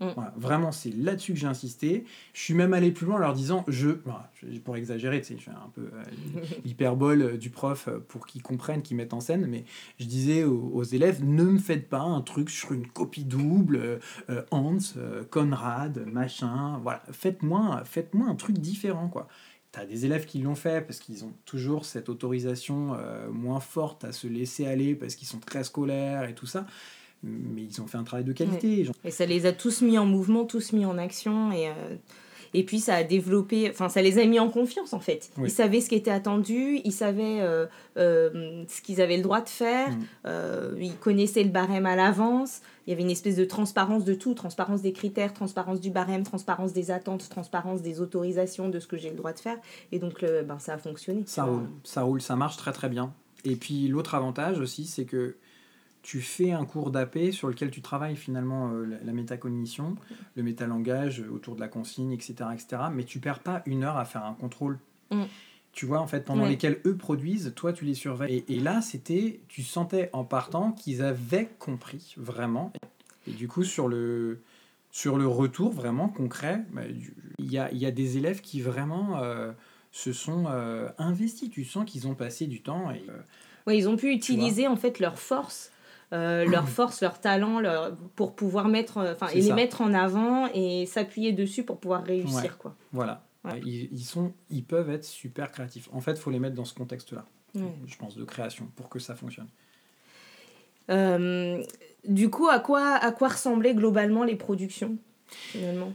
[0.00, 0.08] Mm.
[0.14, 2.04] Voilà, vraiment, c'est là-dessus que j'ai insisté.
[2.34, 4.30] Je suis même allé plus loin en leur disant, je, voilà,
[4.62, 6.02] pour exagérer, tu sais, je fais un peu euh,
[6.66, 9.64] l'hyperbole euh, du prof euh, pour qu'ils comprennent, qu'ils mettent en scène, mais
[9.98, 14.00] je disais aux, aux élèves, ne me faites pas un truc sur une copie double,
[14.28, 19.28] euh, Hans, euh, Conrad, machin, voilà, faites-moi faites-moi un truc différent, quoi.
[19.74, 24.04] T'as des élèves qui l'ont fait parce qu'ils ont toujours cette autorisation euh, moins forte
[24.04, 26.64] à se laisser aller parce qu'ils sont très scolaires et tout ça.
[27.24, 28.86] Mais ils ont fait un travail de qualité.
[29.02, 31.50] Et ça les a tous mis en mouvement, tous mis en action.
[31.50, 31.96] Et, euh,
[32.54, 35.30] et puis ça a développé, enfin ça les a mis en confiance en fait.
[35.36, 35.48] Oui.
[35.48, 37.66] Ils savaient ce qui était attendu, ils savaient euh,
[37.98, 40.04] euh, ce qu'ils avaient le droit de faire, Mm.
[40.26, 42.60] euh, ils connaissaient le barème à l'avance.
[42.86, 46.22] Il y avait une espèce de transparence de tout, transparence des critères, transparence du barème,
[46.22, 49.56] transparence des attentes, transparence des autorisations de ce que j'ai le droit de faire.
[49.92, 51.24] Et donc ben, ça a fonctionné.
[51.26, 53.12] Ça roule, ça roule, ça marche très très bien.
[53.44, 55.36] Et puis l'autre avantage aussi, c'est que
[56.04, 59.96] tu fais un cours d'AP sur lequel tu travailles finalement euh, la, métacognition,
[60.36, 62.82] le métalangage euh, autour de la consigne, etc., etc.
[62.92, 64.78] Mais tu perds pas une heure à faire un contrôle.
[65.10, 65.22] Mm.
[65.72, 68.44] Tu vois, en fait, pendant lesquels eux produisent, toi, tu les surveilles.
[68.48, 72.72] Et, et là, c'était, tu sentais en partant qu'ils avaient compris vraiment.
[73.26, 74.42] Et du coup, sur le,
[74.90, 76.82] sur le retour vraiment concret, bah,
[77.38, 79.52] il y a, y a des élèves qui vraiment euh,
[79.90, 81.50] se sont euh, investis.
[81.50, 82.90] Tu sens qu'ils ont passé du temps.
[82.92, 83.02] Et,
[83.66, 85.72] Ouais, ils ont pu utiliser en fait leur force,
[86.12, 90.46] euh, leur force, leur talent, leur, pour pouvoir mettre, euh, enfin, les mettre en avant
[90.54, 92.50] et s'appuyer dessus pour pouvoir réussir Ouais.
[92.58, 92.76] quoi.
[92.92, 93.24] voilà.
[93.44, 93.60] Ouais.
[93.64, 95.88] Ils, ils sont, ils peuvent être super créatifs.
[95.92, 97.62] En fait, il faut les mettre dans ce contexte-là, Ouais.
[97.86, 99.48] je pense, de création, pour que ça fonctionne.
[100.90, 101.62] Euh,
[102.06, 104.96] du coup, à quoi, à quoi ressemblaient globalement les productions
[105.28, 105.92] finalement?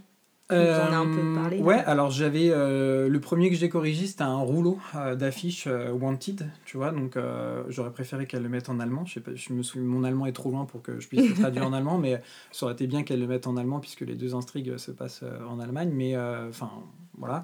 [0.51, 3.69] Nous en as un peu Euh, parlé, Ouais, alors j'avais le le premier que j'ai
[3.69, 6.91] corrigé, c'était un rouleau euh, d'affiches euh, Wanted, tu vois.
[6.91, 9.05] Donc euh, j'aurais préféré qu'elle le mette en allemand.
[9.05, 11.27] Je sais pas, je me souviens, mon allemand est trop loin pour que je puisse
[11.27, 14.01] le traduire en allemand, mais ça aurait été bien qu'elle le mette en allemand puisque
[14.01, 15.91] les deux instrigues se passent euh, en Allemagne.
[15.93, 16.71] Mais euh, enfin,
[17.17, 17.43] voilà.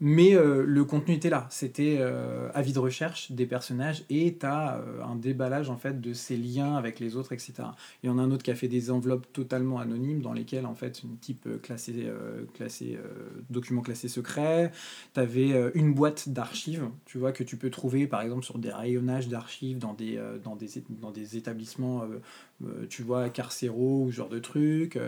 [0.00, 1.46] Mais euh, le contenu était là.
[1.50, 6.12] C'était euh, avis de recherche des personnages et tu as un déballage en fait de
[6.12, 7.54] ces liens avec les autres, etc.
[8.02, 10.66] Il y en a un autre qui a fait des enveloppes totalement anonymes dans lesquelles
[10.66, 14.70] en fait une type euh, classé, euh, classé euh, document classé secret.
[15.14, 18.70] Tu avais une boîte d'archives, tu vois, que tu peux trouver par exemple sur des
[18.70, 20.68] rayonnages d'archives dans des, euh, dans, des,
[21.00, 22.20] dans des établissements, euh,
[22.64, 24.98] euh, tu vois, carcéraux ou ce genre de trucs.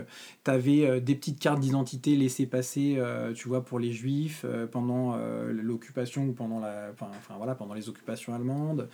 [0.43, 4.67] tu avais des petites cartes d'identité laissées passer, euh, tu vois, pour les juifs euh,
[4.79, 8.87] pendant euh, l'occupation ou pendant, la, enfin, voilà, pendant les occupations allemandes.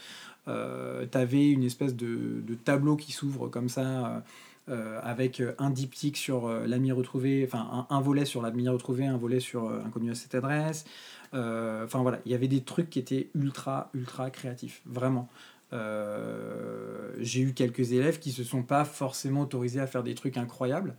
[0.48, 3.82] Euh, tu avais une espèce de, tableau qui s'ouvre comme ça.
[3.82, 4.20] euh,
[4.68, 9.16] euh, avec un diptyque sur l'ami retrouvé, enfin un, un volet sur l'ami retrouvé, un
[9.16, 10.86] volet sur inconnu à cette adresse.
[11.34, 15.30] Enfin voilà, il y avait des trucs qui étaient ultra, ultra créatifs, vraiment.
[15.72, 20.96] J'ai eu quelques élèves qui se sont pas forcément autorisés à faire des trucs incroyables,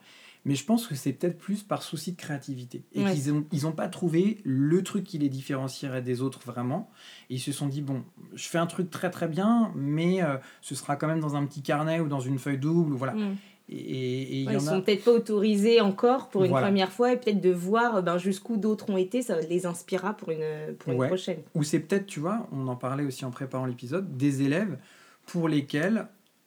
[0.47, 3.13] mais je pense que c'est peut-être plus par souci de créativité et Ouais.
[3.13, 6.89] qu'ils ont ils ont pas trouvé le truc qui les différencierait des autres vraiment.
[7.29, 8.03] Et ils se sont dit bon,
[8.35, 11.45] je fais un truc très très bien, mais euh, ce sera quand même dans un
[11.45, 13.13] petit carnet ou dans une feuille double, ou voilà.
[13.13, 13.37] Mm.
[13.69, 14.81] Et- Et et il Ouais, y ils en sont a.
[14.81, 16.69] peut-être pas autorisés encore pour une Voilà.
[16.69, 20.15] première fois et peut-être de voir euh, ben, jusqu'où d'autres ont été, ça les inspirera
[20.17, 21.39] pour une, pour une prochaine.
[21.57, 24.79] Ou c'est peut-être, tu vois, on en parlait aussi en préparant l'épisode, des élèves
[25.27, 26.07] pour lesquels,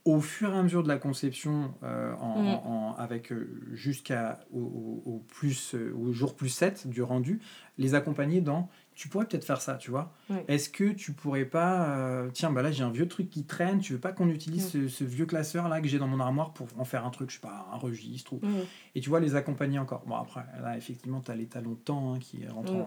[0.09, 3.31] au fur et à mesure de la conception, euh, en, en- en- avec
[3.73, 7.39] jusqu'à au, au- au plus, au jour plus 7 du rendu,
[7.77, 8.69] les accompagner dans
[8.99, 10.11] tu pourrais peut-être faire ça, tu vois.
[10.49, 13.79] Est-ce que tu pourrais pas, euh, tiens, bah là j'ai un vieux truc qui traîne,
[13.79, 14.81] tu veux pas qu'on utilise Ouais.
[14.81, 17.29] ce, ce vieux classeur là que j'ai dans mon armoire pour en faire un truc,
[17.29, 18.41] je sais pas, un registre ou...
[18.43, 18.65] Ouais.
[18.95, 20.03] Et tu vois, les accompagner encore.
[20.05, 22.81] Bon, après, là, effectivement, tu as l'étalon de temps hein, qui rentre Ouais.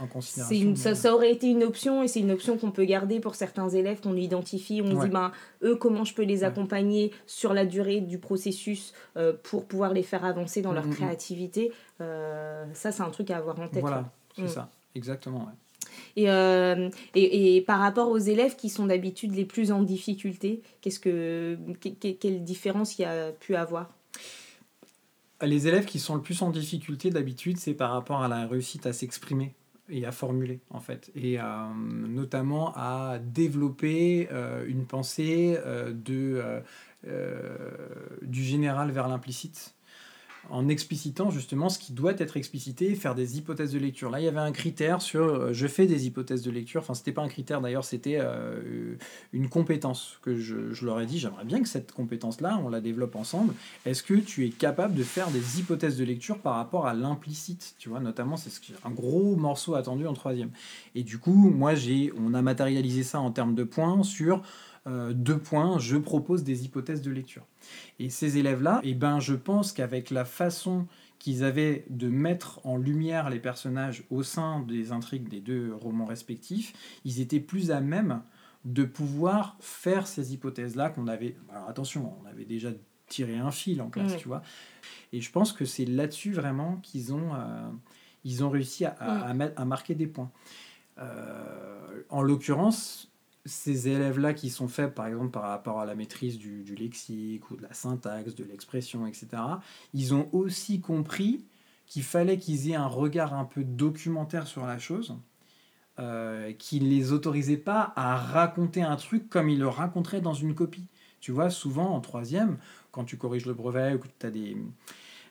[0.00, 0.56] en, en considération.
[0.56, 2.86] C'est une, mais- ça, ça aurait été une option et c'est une option qu'on peut
[2.86, 4.80] garder pour certains élèves qu'on identifie.
[4.82, 5.04] On Ouais.
[5.04, 5.30] dit, ben,
[5.62, 6.44] eux, comment je peux les Ouais.
[6.44, 10.88] accompagner sur la durée du processus euh, pour pouvoir les faire avancer dans leur Mm,
[10.88, 10.96] mm, mm.
[10.96, 11.72] créativité?
[12.00, 13.82] Euh, ça, c'est un truc à avoir en tête.
[13.82, 14.48] Voilà, c'est Mm.
[14.48, 15.46] ça, exactement.
[15.46, 15.52] ouais.
[16.16, 20.62] Et, euh, et, et par rapport aux élèves qui sont d'habitude les plus en difficulté,
[20.80, 23.90] qu'est-ce que, que- que- quelle différence il y a pu avoir?
[25.42, 28.86] Les élèves qui sont le plus en difficulté d'habitude, c'est par rapport à la réussite
[28.86, 29.54] à s'exprimer
[29.90, 31.10] et à formuler, en fait.
[31.14, 31.44] Et euh,
[32.08, 36.60] notamment à développer euh, une pensée euh, de, euh,
[37.06, 37.58] euh,
[38.22, 39.74] du général vers l'implicite
[40.50, 44.10] en explicitant justement ce qui doit être explicité, faire des hypothèses de lecture.
[44.10, 46.80] Là, il y avait un critère sur euh, je fais des hypothèses de lecture.
[46.82, 48.96] Enfin, c'était pas un critère d'ailleurs, c'était euh,
[49.32, 51.18] une compétence que je, leur ai dit.
[51.18, 53.54] J'aimerais bien que cette compétence-là, on la développe ensemble.
[53.86, 57.74] Est-ce que tu es capable de faire des hypothèses de lecture par rapport à l'implicite
[57.78, 58.50] Tu vois, notamment, c'est
[58.84, 60.50] un gros morceau attendu en troisième.
[60.94, 64.42] Et du coup, moi, j'ai, on a matérialisé ça en termes de points sur
[64.86, 65.78] euh, deux points.
[65.78, 67.46] Je propose des hypothèses de lecture.
[67.98, 70.86] Et ces élèves-là, eh ben, je pense qu'avec la façon
[71.18, 76.04] qu'ils avaient de mettre en lumière les personnages au sein des intrigues des deux romans
[76.04, 78.22] respectifs, ils étaient plus à même
[78.66, 81.36] de pouvoir faire ces hypothèses-là qu'on avait.
[81.50, 82.70] Alors attention, on avait déjà
[83.08, 84.18] tiré un fil en classe, Ouais.
[84.18, 84.42] tu vois.
[85.12, 87.68] Et je pense que c'est là-dessus vraiment qu'ils ont, euh,
[88.24, 90.30] ils ont réussi à, à marquer des points.
[90.98, 93.10] Euh, en l'occurrence,
[93.46, 97.56] ces élèves-là qui sont faits, par exemple, par rapport à la maîtrise du, lexique ou
[97.56, 99.28] de la syntaxe, de l'expression, etc.,
[99.92, 101.44] ils ont aussi compris
[101.86, 105.16] qu'il fallait qu'ils aient un regard un peu documentaire sur la chose,
[105.98, 110.32] euh, qui ne les autorisait pas à raconter un truc comme ils le raconteraient dans
[110.32, 110.86] une copie.
[111.20, 112.58] Tu vois, souvent en troisième,
[112.92, 114.56] quand tu corriges le brevet ou que tu as des,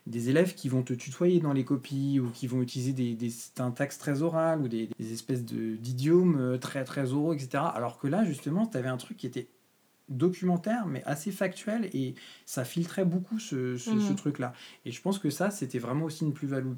[0.06, 3.30] des élèves qui vont te tutoyer dans les copies ou qui vont utiliser des, des
[3.30, 7.64] syntaxes très orales ou des, espèces d'idiomes euh, très, très oraux, etc.
[7.74, 9.48] Alors que là, justement, tu avais un truc qui était
[10.18, 14.00] documentaire mais assez factuel et ça filtrait beaucoup ce, ce, Mhm.
[14.02, 14.54] ce truc-là.
[14.86, 16.74] Et je pense que ça, c'était vraiment aussi une plus-value.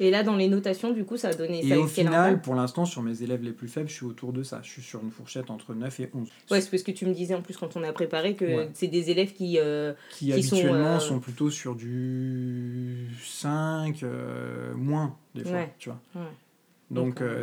[0.00, 1.62] Et là, dans les notations, du coup, ça a donné.
[1.62, 4.06] ça Et a au final, pour l'instant, sur mes élèves les plus faibles, je suis
[4.06, 4.60] autour de ça.
[4.62, 6.28] Je suis sur une fourchette entre 9 et 11.
[6.50, 8.70] Ouais, c'est parce que tu me disais en plus quand on a préparé que Ouais.
[8.74, 9.58] c'est des élèves qui.
[9.58, 15.52] euh, qui, qui sont, habituellement euh, sont, plutôt sur du 5, euh, moins, des fois,
[15.52, 15.74] Ouais.
[15.78, 16.00] tu vois.
[16.14, 16.28] Ouais.
[16.92, 17.42] Donc, euh,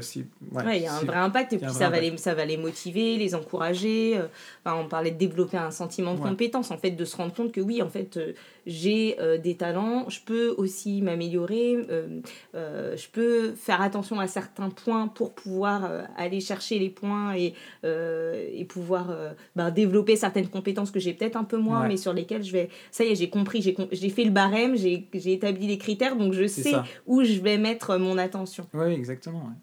[0.54, 2.46] ouais, Ouais, il y a un vrai impact et puis ça va, les, ça va
[2.46, 4.18] les motiver, les encourager.
[4.18, 4.28] euh,
[4.64, 6.30] enfin, on parlait de développer un sentiment de Ouais.
[6.30, 8.34] compétence, en fait, de se rendre compte que oui, en fait, euh,
[8.70, 12.22] j'ai euh, des talents, je peux aussi m'améliorer, euh,
[12.56, 17.54] euh, je peux faire attention à certains points pour pouvoir aller chercher les points et,
[17.84, 19.08] et pouvoir
[19.56, 21.88] ben, développer certaines compétences que j'ai peut-être un peu moins, Ouais.
[21.90, 22.70] mais sur lesquelles je vais.
[22.92, 26.16] Ça y est, j'ai compris, j'ai j'ai fait le barème, j'ai j'ai établi les critères,
[26.16, 26.86] donc je C'est sais ça.
[27.08, 28.66] où je vais mettre mon attention.
[28.74, 29.40] Ouais, exactement.
[29.40, 29.54] ouais.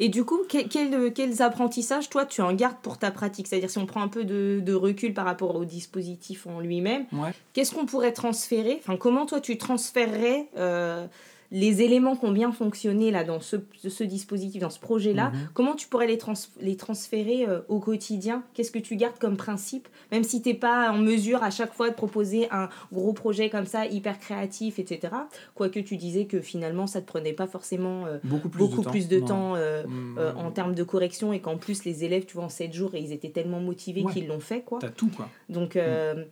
[0.00, 3.46] Et du coup, que- quel- quels apprentissages, toi, tu en gardes pour ta pratique?
[3.46, 7.06] C'est-à-dire, si on prend un peu de, de recul par rapport au dispositif en lui-même,
[7.12, 7.30] Ouais.
[7.52, 8.76] qu'est-ce qu'on pourrait transférer?
[8.80, 11.06] Enfin, comment toi, tu transférerais euh,
[11.56, 13.54] les éléments qui ont bien fonctionné là, dans ce,
[13.88, 15.48] ce dispositif, dans ce projet-là Mhm.
[15.54, 18.42] Comment tu pourrais les, trans- les transférer euh, au quotidien?
[18.54, 19.86] Qu'est-ce que tu gardes comme principe?
[20.10, 23.50] Même si tu n'es pas en mesure à chaque fois de proposer un gros projet
[23.50, 25.14] comme ça, hyper créatif, etc.
[25.54, 28.04] Quoique tu disais que finalement, ça ne te prenait pas forcément...
[28.06, 29.54] euh, Beaucoup plus beaucoup de temps.
[29.54, 32.44] de euh, Mm, euh, en termes de correction et qu'en plus les élèves tu vois
[32.44, 34.12] en 7 jours et ils étaient tellement motivés Ouais.
[34.12, 35.28] qu'ils l'ont fait quoi T'as tout, quoi.
[35.48, 35.78] donc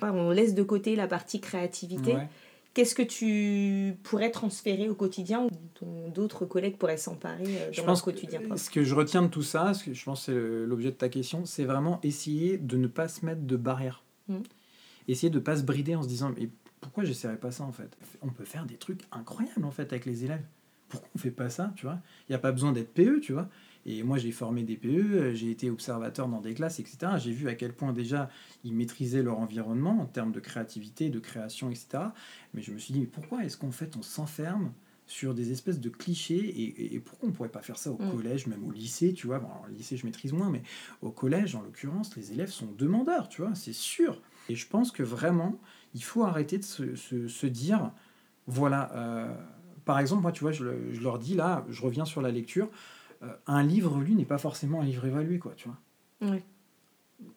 [0.02, 2.28] on laisse de côté la partie créativité Ouais.
[2.74, 7.80] Qu'est-ce que tu pourrais transférer au quotidien ou dont d'autres collègues pourraient s'emparer euh, Je
[7.80, 10.04] dans pense leur quotidien que ce que je retiens de tout ça, ce que je
[10.04, 13.42] pense que c'est l'objet de ta question, c'est vraiment essayer de ne pas se mettre
[13.42, 14.02] de barrière.
[14.28, 14.38] Mm.
[15.08, 16.48] Essayer de pas se brider en se disant mais
[16.80, 17.96] pourquoi j'essaierais pas ça en fait?
[18.22, 20.44] On peut faire des trucs incroyables en fait avec les élèves.
[20.88, 21.98] Pourquoi on fait pas ça, tu vois?
[22.28, 23.48] Il n'y a pas besoin d'être PE, tu vois?
[23.84, 27.18] Et moi j'ai formé des PE, j'ai été observateur dans des classes, etc.
[27.18, 28.28] J'ai vu à quel point déjà
[28.64, 32.12] ils maîtrisaient leur environnement en termes de créativité, de création, etc.
[32.54, 34.72] Mais je me suis dit mais pourquoi est-ce qu'en fait on s'enferme
[35.06, 37.98] sur des espèces de clichés et, et- et pourquoi on pourrait pas faire ça au
[38.00, 38.10] Mm.
[38.12, 39.40] collège, même au lycée, tu vois?
[39.40, 40.62] Bon, alors, au lycée je maîtrise moins, mais
[41.02, 44.22] au collège en l'occurrence les élèves sont demandeurs, tu vois, c'est sûr.
[44.48, 45.58] Et je pense que vraiment
[45.94, 47.90] il faut arrêter de se, se- se dire
[48.46, 49.34] voilà, euh,
[49.84, 52.30] par exemple moi tu vois je, le- je leur dis là, je reviens sur la
[52.30, 52.70] lecture,
[53.46, 56.30] un livre lu n'est pas forcément un livre évalué quoi, tu vois.
[56.32, 56.42] Ouais.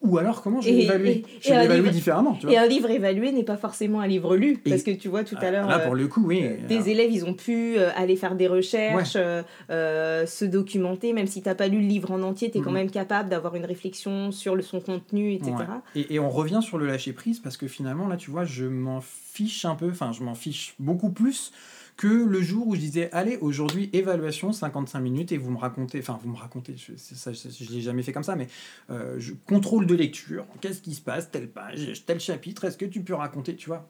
[0.02, 2.32] Ou alors, comment je Et- vais l'évaluer et- Je et vais un l'évaluer livre- différemment,
[2.34, 2.60] tu Et vois.
[2.60, 4.58] un livre évalué n'est pas forcément un livre lu.
[4.64, 6.40] Et- parce que tu vois, tout à l'heure, Là, euh, pour le coup, oui.
[6.66, 11.12] des Alors, élèves, ils ont pu euh, aller faire des recherches, euh, euh, se documenter,
[11.12, 12.76] même si tu n'as pas lu le livre en entier, tu es quand Mhm.
[12.78, 15.52] même capable d'avoir une réflexion sur le, son contenu, etc.
[15.52, 15.64] Ouais.
[16.00, 18.64] Et, et on revient sur le lâcher prise parce que finalement, là, tu vois, je
[18.64, 21.52] m'en fiche un peu, enfin, je m'en fiche beaucoup plus
[21.96, 25.98] que le jour où je disais, allez, aujourd'hui, évaluation, 55 minutes, et vous me racontez,
[26.00, 28.48] enfin, vous me racontez, je, ça, je, je l'ai jamais fait comme ça, mais
[28.90, 32.84] euh, je, contrôle de lecture, qu'est-ce qui se passe, telle page, tel chapitre, est-ce que
[32.84, 33.88] tu peux raconter, tu vois?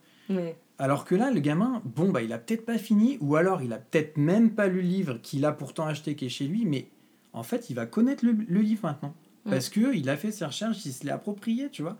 [0.79, 3.73] Alors que là, le gamin, bon, bah, il a peut-être pas fini, ou alors il
[3.73, 6.65] a peut-être même pas lu le livre qu'il a pourtant acheté qui est chez lui,
[6.65, 6.89] mais
[7.33, 9.15] en fait, il va connaître le, le livre maintenant.
[9.51, 11.99] Parce que il a fait ses recherches, il se l'est approprié, tu vois?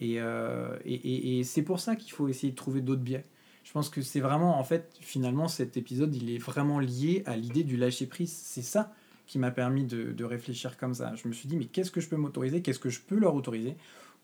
[0.00, 3.24] Et, euh, et, et- et c'est pour ça qu'il faut essayer de trouver d'autres biais.
[3.64, 7.36] Je pense que c'est vraiment, en fait, finalement, cet épisode, il est vraiment lié à
[7.36, 8.32] l'idée du lâcher-prise.
[8.32, 8.92] C'est ça
[9.26, 11.14] qui m'a permis de, de réfléchir comme ça.
[11.14, 12.60] Je me suis dit, mais qu'est-ce que je peux m'autoriser?
[12.60, 13.76] Qu'est-ce que je peux leur autoriser?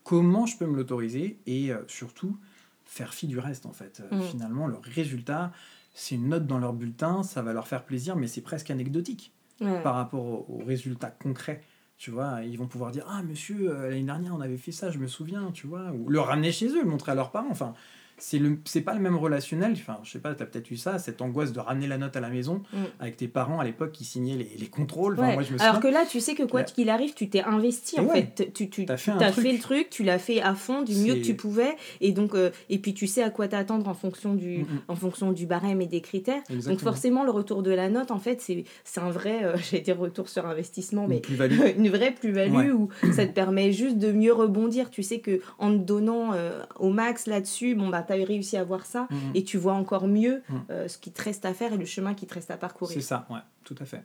[0.03, 1.39] Comment je peux me l'autoriser?
[1.47, 2.37] Et euh, surtout,
[2.85, 4.03] faire fi du reste, en fait.
[4.13, 4.23] Euh, Mm.
[4.23, 5.53] Finalement, leur résultat,
[5.95, 9.33] c'est une note dans leur bulletin, ça va leur faire plaisir, mais c'est presque anecdotique
[9.61, 9.83] Ouais.
[9.83, 11.63] par rapport aux, aux résultats concrets.
[11.97, 14.91] Tu vois, ils vont pouvoir dire Ah, monsieur, euh, l'année dernière, on avait fait ça,
[14.93, 17.49] je me souviens, tu vois, ou le ramener chez eux, le montrer à leurs parents.
[17.51, 17.75] Enfin,
[18.19, 19.73] c'est le c'est pas le même relationnel.
[19.73, 22.17] Enfin, je sais pas, tu as peut-être eu ça, cette angoisse de ramener la note
[22.17, 22.77] à la maison Mm.
[23.01, 25.15] avec tes parents à l'époque qui signaient les, les contrôles.
[25.19, 27.43] Enfin, moi, je me Alors que là, tu sais que quoi qu'il arrive, tu t'es
[27.43, 28.53] investi en fait.
[28.55, 31.15] Tu, tu T'as fait as fait le truc, tu l'as fait à fond, du mieux
[31.15, 34.35] que tu pouvais, et donc euh, et puis tu sais à quoi t'attendre en fonction
[34.35, 34.81] du Mm, mm.
[34.89, 36.43] en fonction du barème et des critères.
[36.67, 39.79] Donc forcément, le retour de la note, en fait, c'est c'est un vrai, euh, j'ai
[39.79, 42.71] été retour sur investissement, Une mais une vraie plus-value Ouais.
[42.71, 44.91] où ça te permet juste de mieux rebondir.
[44.91, 48.65] Tu sais que en te donnant euh, au max là-dessus, bon bah t'as réussi à
[48.65, 49.17] voir ça mm.
[49.35, 50.55] et tu vois encore mieux Mm.
[50.71, 52.95] euh, ce qui te reste à faire et le chemin qui te reste à parcourir.
[52.95, 54.03] C'est ça, ouais, tout à fait.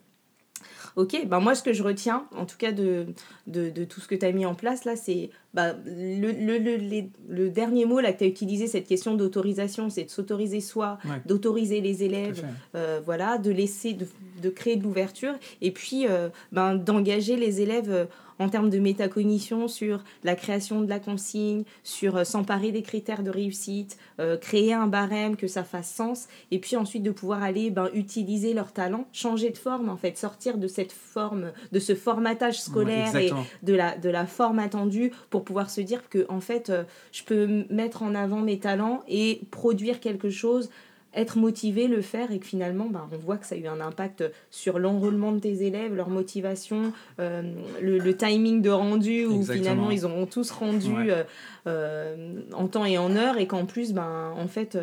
[0.96, 3.08] Ok, ben moi ce que je retiens, en tout cas de,
[3.48, 6.58] de, de tout ce que tu as mis en place là, c'est bah, le, le,
[6.60, 10.10] le, les- le dernier mot là que tu as utilisé, cette question d'autorisation, c'est de
[10.10, 11.22] s'autoriser soi, Ouais.
[11.26, 14.08] d'autoriser les élèves, euh, voilà, de laisser, de,
[14.42, 18.08] de créer de l'ouverture et puis euh, ben, d'engager les élèves
[18.40, 23.24] en termes de métacognition sur la création de la consigne, sur euh, s'emparer des critères
[23.24, 27.44] de réussite, euh, créer un barème, que ça fasse sens, et puis ensuite de pouvoir
[27.44, 31.80] aller ben, utiliser leur talent, changer de forme en fait, sortir de cette forme, de
[31.80, 36.10] ce formatage scolaire Ouais, et de la, de la forme attendue pour pouvoir se dire
[36.10, 40.70] que en fait euh, je peux mettre en avant mes talents et produire quelque chose
[41.16, 43.80] être motivé, le faire et que finalement ben, on voit que ça a eu un
[43.82, 47.42] impact sur l'enrôlement de tes élèves, leur motivation, euh,
[47.82, 49.64] le, le timing de rendu où Exactement.
[49.64, 51.12] finalement ils auront tous rendu Ouais.
[51.12, 51.24] euh,
[51.68, 54.78] euh, en temps et en heure et qu'en plus ben, en fait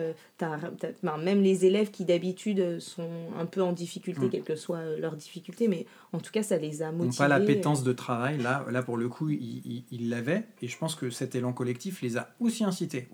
[1.02, 4.30] ben, même les élèves qui d'habitude sont un peu en difficulté, Mm.
[4.30, 7.18] quelle que soit leur difficulté, mais en tout cas ça les a n'ont motivés.
[7.18, 8.38] pas l'appétence de travail.
[8.38, 10.44] Là, là pour le coup, ils l'avaient.
[10.62, 13.08] Et je pense que cet élan collectif les a aussi incités.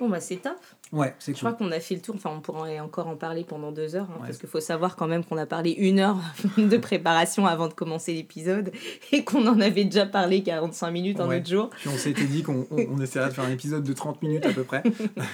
[0.00, 0.56] Bon bah c'est top.
[0.92, 1.52] Ouais, c'est Je cool.
[1.54, 4.08] crois qu'on a fait le tour, enfin on pourrait encore en parler pendant deux heures,
[4.10, 4.26] hein, Ouais.
[4.26, 6.16] parce qu'il faut savoir quand même qu'on a parlé une heure
[6.58, 8.72] de préparation avant de commencer l'épisode
[9.12, 11.38] et qu'on en avait déjà parlé 45 minutes un Ouais.
[11.38, 11.70] autre jour.
[11.78, 14.46] Puis on s'était dit qu'on on, on essaierait de faire un épisode de 30 minutes
[14.46, 14.82] à peu près.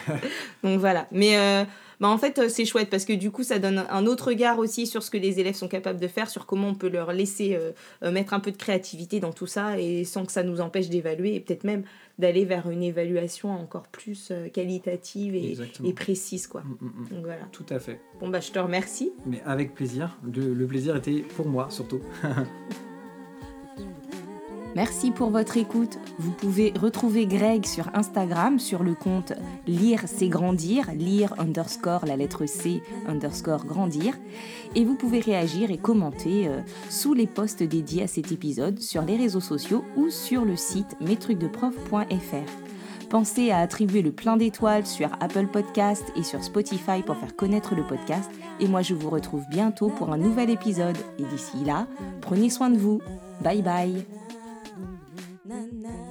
[0.62, 1.07] Donc voilà.
[1.12, 1.64] Mais euh,
[2.01, 4.59] bah, en fait, euh, c'est chouette parce que du coup, ça donne un autre regard
[4.59, 7.13] aussi sur ce que les élèves sont capables de faire, sur comment on peut leur
[7.13, 10.43] laisser euh, euh, mettre un peu de créativité dans tout ça et sans que ça
[10.43, 11.85] nous empêche d'évaluer et peut-être même
[12.19, 16.47] d'aller vers une évaluation encore plus qualitative et, précise.
[16.47, 16.63] Quoi.
[16.63, 17.09] Mm, mm, mm.
[17.15, 17.45] Donc voilà.
[17.53, 18.01] Tout à fait.
[18.21, 19.13] Bon, bah, je te remercie.
[19.27, 20.19] Mais avec plaisir.
[20.25, 22.01] Le plaisir était pour moi surtout.
[24.77, 25.99] Merci pour votre écoute.
[26.19, 29.33] Vous pouvez retrouver Greg sur Instagram sur le compte
[29.67, 34.19] Lire c'est grandir, lire underscore la lettre C underscore grandir.
[34.75, 36.61] Et vous pouvez réagir et commenter euh,
[36.91, 40.95] sous les posts dédiés à cet épisode sur les réseaux sociaux ou sur le site
[41.01, 43.09] mestrucsdeprof.fr.
[43.09, 47.75] Pensez à attribuer le plein d'étoiles sur Apple Podcast et sur Spotify pour faire connaître
[47.75, 48.31] le podcast.
[48.61, 50.99] Et moi, je vous retrouve bientôt pour un nouvel épisode.
[51.19, 51.87] Et d'ici là,
[52.21, 53.01] prenez soin de vous.
[53.41, 54.05] Bye bye.
[55.47, 56.06] なな